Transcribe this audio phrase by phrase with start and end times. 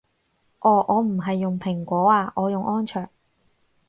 [0.57, 3.07] 哦我唔係用蘋果啊我用安卓